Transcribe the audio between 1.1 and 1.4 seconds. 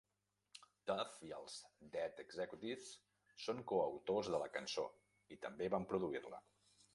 i